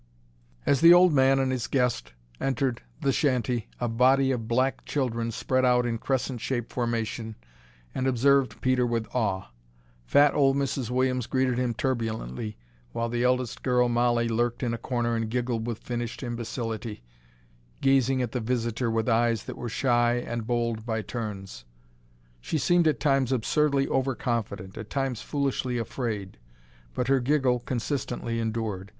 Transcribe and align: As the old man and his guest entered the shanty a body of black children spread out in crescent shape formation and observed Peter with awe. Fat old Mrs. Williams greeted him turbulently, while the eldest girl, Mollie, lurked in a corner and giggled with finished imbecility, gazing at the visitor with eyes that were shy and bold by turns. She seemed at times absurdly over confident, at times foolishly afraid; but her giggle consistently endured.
As 0.65 0.81
the 0.81 0.95
old 0.95 1.13
man 1.13 1.37
and 1.37 1.51
his 1.51 1.67
guest 1.67 2.13
entered 2.39 2.81
the 3.01 3.11
shanty 3.11 3.67
a 3.79 3.87
body 3.87 4.31
of 4.31 4.47
black 4.47 4.83
children 4.83 5.29
spread 5.29 5.63
out 5.63 5.85
in 5.85 5.99
crescent 5.99 6.41
shape 6.41 6.71
formation 6.73 7.35
and 7.93 8.07
observed 8.07 8.61
Peter 8.61 8.83
with 8.83 9.05
awe. 9.13 9.49
Fat 10.07 10.33
old 10.33 10.57
Mrs. 10.57 10.89
Williams 10.89 11.27
greeted 11.27 11.59
him 11.59 11.75
turbulently, 11.75 12.57
while 12.93 13.09
the 13.09 13.23
eldest 13.23 13.61
girl, 13.61 13.87
Mollie, 13.89 14.27
lurked 14.27 14.63
in 14.63 14.73
a 14.73 14.77
corner 14.79 15.15
and 15.15 15.29
giggled 15.29 15.67
with 15.67 15.77
finished 15.77 16.23
imbecility, 16.23 17.03
gazing 17.79 18.23
at 18.23 18.31
the 18.31 18.39
visitor 18.39 18.89
with 18.89 19.07
eyes 19.07 19.43
that 19.43 19.55
were 19.55 19.69
shy 19.69 20.15
and 20.15 20.47
bold 20.47 20.83
by 20.83 21.03
turns. 21.03 21.63
She 22.39 22.57
seemed 22.57 22.87
at 22.87 22.99
times 22.99 23.31
absurdly 23.31 23.87
over 23.87 24.15
confident, 24.15 24.79
at 24.79 24.89
times 24.89 25.21
foolishly 25.21 25.77
afraid; 25.77 26.39
but 26.95 27.07
her 27.07 27.19
giggle 27.19 27.59
consistently 27.59 28.39
endured. 28.39 28.89